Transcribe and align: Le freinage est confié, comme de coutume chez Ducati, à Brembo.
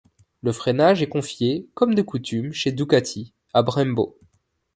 Le 0.41 0.51
freinage 0.51 1.03
est 1.03 1.09
confié, 1.09 1.69
comme 1.75 1.93
de 1.93 2.01
coutume 2.01 2.53
chez 2.53 2.71
Ducati, 2.71 3.35
à 3.53 3.61
Brembo. 3.61 4.17